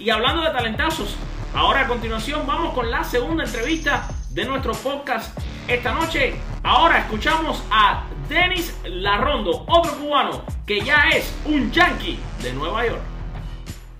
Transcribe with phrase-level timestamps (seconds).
[0.00, 1.14] Y hablando de talentazos,
[1.54, 5.38] ahora a continuación vamos con la segunda entrevista de nuestro podcast
[5.68, 6.36] esta noche.
[6.62, 13.02] Ahora escuchamos a Denis Larrondo, otro cubano que ya es un yankee de Nueva York.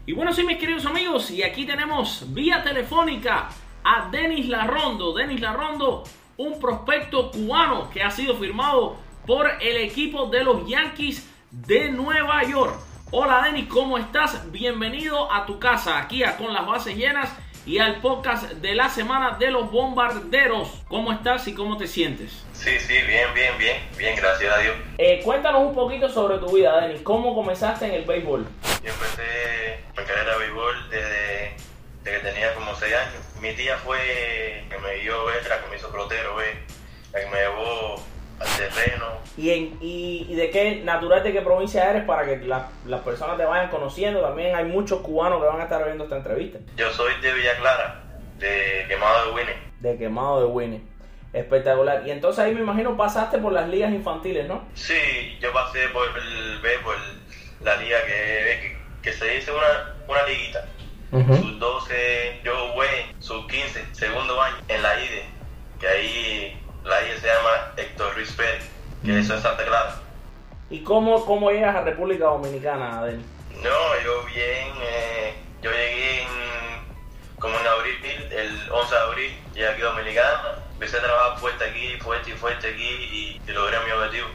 [0.07, 3.51] Y bueno, sí, mis queridos amigos, y aquí tenemos vía telefónica
[3.85, 5.13] a Denis Larrondo.
[5.13, 6.05] Denis Larrondo,
[6.39, 8.97] un prospecto cubano que ha sido firmado
[9.27, 12.90] por el equipo de los Yankees de Nueva York.
[13.13, 14.53] Hola Denis, ¿cómo estás?
[14.53, 17.29] Bienvenido a tu casa, aquí a Con las Bases Llenas
[17.67, 20.85] y al podcast de la semana de los bombarderos.
[20.87, 22.45] ¿Cómo estás y cómo te sientes?
[22.53, 24.77] Sí, sí, bien, bien, bien, bien, gracias a Dios.
[24.99, 27.03] Eh, cuéntanos un poquito sobre tu vida, Denis.
[27.03, 28.47] ¿Cómo comenzaste en el béisbol?
[28.81, 31.57] Yo empecé mi carrera de béisbol desde,
[32.05, 33.23] que tenía como 6 años.
[33.41, 38.01] Mi tía fue que me dio, la que me hizo pelotero, la que me llevó
[38.41, 39.07] al terreno.
[39.37, 43.45] ¿Y, en, y, de qué natural de qué provincia eres para que las personas te
[43.45, 44.21] vayan conociendo?
[44.21, 46.59] También hay muchos cubanos que van a estar viendo esta entrevista.
[46.77, 48.03] Yo soy de Villa Clara,
[48.39, 49.55] de Quemado de Winnie.
[49.81, 50.83] De Quemado de Winnie.
[51.33, 52.03] Espectacular.
[52.07, 54.65] Y entonces ahí me imagino pasaste por las ligas infantiles, ¿no?
[54.75, 56.97] Sí, yo pasé por el por
[57.61, 60.65] la liga que, que, se dice una, una liguita.
[61.11, 65.25] Sus 12, yo jugué sus 15, segundo año en la IDE,
[65.81, 67.29] que ahí la I se
[69.05, 69.95] que eso es Santa Clara.
[70.69, 73.21] ¿Y cómo, cómo llegas a República Dominicana, Adel?
[73.63, 76.29] No, yo bien, eh, yo llegué en,
[77.39, 77.95] como en abril,
[78.31, 80.43] el 11 de abril, llegué aquí a Dominicana,
[80.75, 84.29] empecé a trabajar fuerte aquí, fuerte y fuerte aquí y, logré mi objetivo.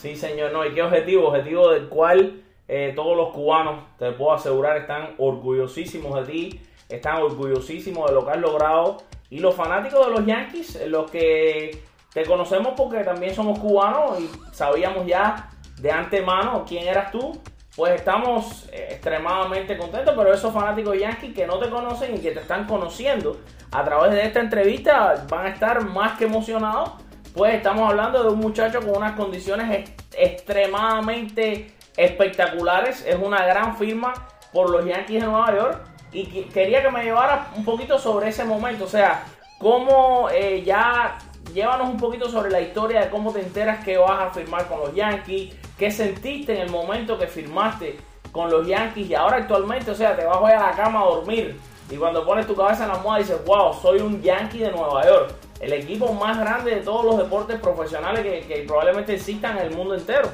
[0.00, 1.28] Sí, señor, no, ¿y qué objetivo?
[1.28, 7.16] Objetivo del cual eh, todos los cubanos, te puedo asegurar, están orgullosísimos de ti, están
[7.22, 8.98] orgullosísimos de lo que has logrado
[9.30, 11.82] y los fanáticos de los Yankees, los que
[12.18, 17.40] te conocemos porque también somos cubanos y sabíamos ya de antemano quién eras tú,
[17.76, 22.32] pues estamos eh, extremadamente contentos, pero esos fanáticos Yankees que no te conocen y que
[22.32, 23.38] te están conociendo
[23.70, 26.90] a través de esta entrevista van a estar más que emocionados,
[27.34, 34.12] pues estamos hablando de un muchacho con unas condiciones extremadamente espectaculares, es una gran firma
[34.52, 35.84] por los Yankees de Nueva York.
[36.10, 39.24] Y quería que me llevara un poquito sobre ese momento, o sea,
[39.58, 41.18] cómo eh, ya
[41.52, 44.80] llévanos un poquito sobre la historia de cómo te enteras que vas a firmar con
[44.80, 47.98] los Yankees, qué sentiste en el momento que firmaste
[48.32, 51.04] con los Yankees y ahora actualmente, o sea, te vas a, a la cama a
[51.04, 51.58] dormir
[51.90, 55.04] y cuando pones tu cabeza en la almohada dices, wow, soy un Yankee de Nueva
[55.06, 59.74] York, el equipo más grande de todos los deportes profesionales que, probablemente existan en el
[59.74, 60.30] mundo entero.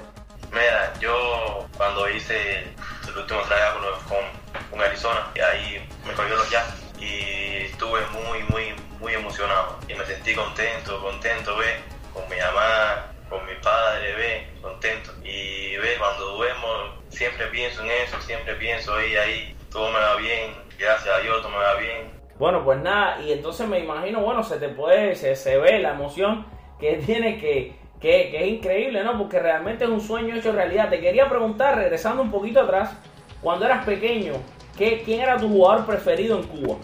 [0.50, 2.64] Mira, yo cuando hice
[3.08, 5.26] el último trabajo con con Arizona.
[5.34, 9.78] Y ahí me cogió los Yankees y estuve muy, muy, muy emocionado.
[9.88, 11.80] Y me sentí contento, contento, ve,
[12.12, 15.12] con mi mamá, con mi padre, ve, contento.
[15.22, 16.68] Y ve, cuando duermo,
[17.08, 21.42] siempre pienso en eso, siempre pienso ahí, ahí, todo me va bien, gracias a Dios,
[21.42, 22.14] todo me va bien.
[22.38, 25.90] Bueno, pues nada, y entonces me imagino, bueno, se te puede, se, se ve la
[25.90, 26.46] emoción
[26.80, 29.16] que tiene que, que, que, es increíble, ¿no?
[29.16, 30.90] Porque realmente es un sueño hecho realidad.
[30.90, 32.96] Te quería preguntar, regresando un poquito atrás,
[33.40, 34.34] cuando eras pequeño,
[34.76, 36.76] ¿qué, ¿quién era tu jugador preferido en Cuba?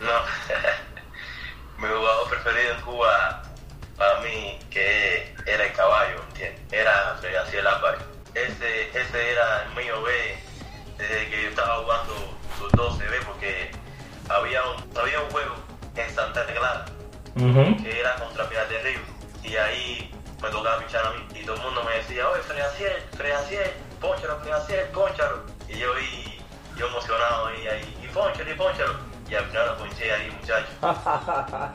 [0.00, 0.06] No,
[1.84, 3.42] mi jugador preferido en Cuba
[3.98, 6.60] para mí que era el caballo, ¿entiendes?
[6.72, 8.00] Era Freddy Álvarez.
[8.34, 10.12] Ese, ese era el mío B
[10.98, 13.70] desde que yo estaba jugando sus 12 B porque
[14.28, 15.54] había un, había un juego
[15.96, 16.86] en Santa Clara
[17.34, 19.00] que era contra Piedad de Río
[19.42, 20.10] y ahí
[20.42, 23.32] me tocaba pichar a mí y todo el mundo me decía, oye, Freddy Aciel, Freddy
[23.32, 23.70] Aciel,
[24.00, 26.40] ponchalo, Freddy Aciel, ponchalo y yo, y,
[26.76, 28.94] yo emocionado y ahí, y ponchalo, y ponchalo.
[29.30, 29.34] Y
[30.10, 30.70] ahí, muchachos.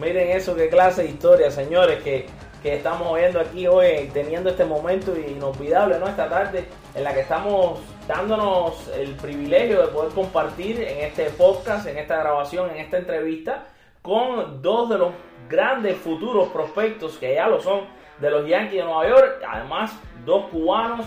[0.00, 2.26] Miren eso, qué clase de historia, señores, que,
[2.62, 6.08] que estamos viendo aquí hoy, teniendo este momento inolvidable, ¿no?
[6.08, 11.86] Esta tarde en la que estamos dándonos el privilegio de poder compartir en este podcast,
[11.86, 13.64] en esta grabación, en esta entrevista,
[14.02, 15.12] con dos de los
[15.48, 17.82] grandes futuros prospectos que ya lo son
[18.20, 19.92] de los Yankees de Nueva York, además
[20.24, 21.06] dos cubanos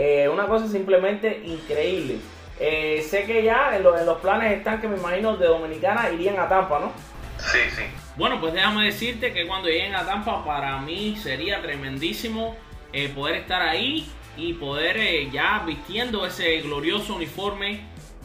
[0.00, 2.20] eh, una cosa simplemente increíble.
[2.60, 6.48] Eh, sé que ya en, los planes están que me imagino de Dominicana irían a
[6.48, 6.92] Tampa, ¿no?
[7.38, 7.82] Sí, sí.
[8.16, 12.56] Bueno, pues déjame decirte que cuando lleguen a Tampa para mí sería tremendísimo
[12.92, 17.80] eh, poder estar ahí y poder ya vistiendo ese glorioso uniforme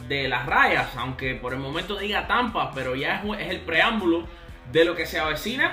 [0.08, 4.26] de las rayas, aunque por el momento diga Tampa, pero ya es, el preámbulo
[4.72, 5.72] de lo que se avecina.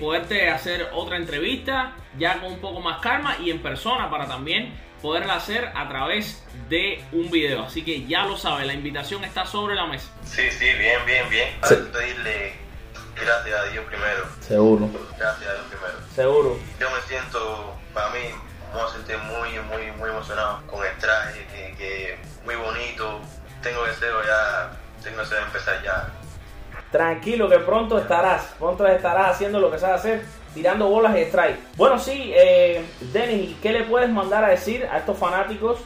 [0.00, 4.72] poderte hacer otra entrevista ya con un poco más calma y en persona para también
[5.02, 7.64] poderla hacer a través de un video.
[7.64, 10.08] Así que ya lo sabe, la invitación está sobre la mesa.
[10.24, 11.48] Sí, sí, bien, bien, bien.
[11.62, 11.74] Sí.
[11.92, 12.54] pedirle
[13.14, 14.26] gracias a Dios primero.
[14.40, 14.90] Seguro.
[15.18, 15.94] Gracias a Dios primero.
[16.14, 16.58] Seguro.
[16.80, 18.20] Yo me siento, para mí,
[18.74, 23.20] me sentir muy, muy, muy emocionado con el traje, que, que muy bonito,
[23.62, 26.08] tengo deseo ya, tengo deseo de empezar ya.
[26.90, 30.24] Tranquilo que pronto estarás, pronto estarás haciendo lo que sabes hacer,
[30.54, 31.58] tirando bolas y strike.
[31.76, 35.80] Bueno, sí, eh, Denis, ¿qué le puedes mandar a decir a estos fanáticos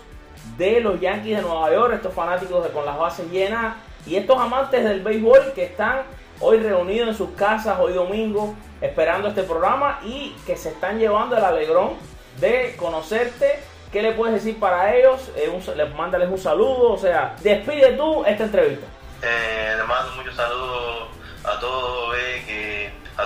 [0.57, 3.77] de los Yankees de Nueva York, estos fanáticos de con las bases llenas
[4.07, 6.03] y estos amantes del béisbol que están
[6.41, 11.37] hoy reunidos en sus casas, hoy domingo, esperando este programa y que se están llevando
[11.37, 11.95] el alegrón
[12.41, 13.61] de conocerte.
[13.93, 15.31] ¿Qué le puedes decir para ellos?
[15.35, 18.87] Eh, les mándales un saludo, o sea, despide tú esta entrevista.
[19.23, 21.09] Eh, le mando muchos saludos
[21.45, 22.08] a todos,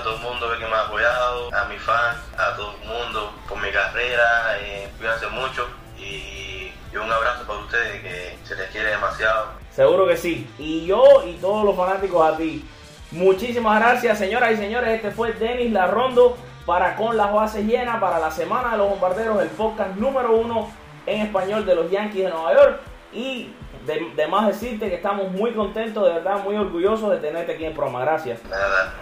[0.03, 3.33] a todo el mundo que me ha apoyado, a mis fans, a todo el mundo
[3.49, 8.69] por mi carrera, eh, cuídense mucho y, y un abrazo para ustedes que se les
[8.71, 9.53] quiere demasiado.
[9.71, 10.51] Seguro que sí.
[10.59, 12.69] Y yo y todos los fanáticos a ti.
[13.13, 14.91] Muchísimas gracias, señoras y señores.
[14.91, 19.41] Este fue Denis Larrondo para Con las Bases Llenas para la Semana de los Bombarderos,
[19.41, 20.69] el podcast número uno
[21.07, 22.81] en español de los Yankees de Nueva York.
[23.13, 23.55] Y
[23.87, 27.65] de, de más decirte que estamos muy contentos, de verdad, muy orgullosos de tenerte aquí
[27.65, 28.01] en programa.
[28.01, 28.43] Gracias.
[28.47, 28.95] Nada.